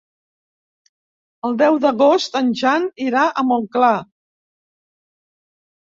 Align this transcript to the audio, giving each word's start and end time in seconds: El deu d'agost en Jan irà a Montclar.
El 1.49 1.59
deu 1.59 1.77
d'agost 1.83 2.39
en 2.41 2.51
Jan 2.63 2.89
irà 3.09 3.29
a 3.43 3.47
Montclar. 3.51 3.95